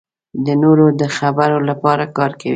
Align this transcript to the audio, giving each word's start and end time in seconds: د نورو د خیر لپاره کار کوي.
د 0.45 0.47
نورو 0.63 0.85
د 0.99 1.01
خیر 1.15 1.51
لپاره 1.69 2.03
کار 2.17 2.31
کوي. 2.41 2.49